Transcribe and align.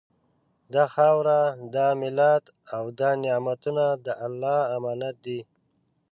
دا 0.73 0.83
خاوره، 0.93 1.41
دا 1.75 1.87
ملت 2.01 2.43
او 2.75 2.83
دا 2.99 3.09
نعمتونه 3.23 3.85
د 4.05 4.07
الله 4.25 4.59
امانت 4.77 5.15
دي 5.25 5.39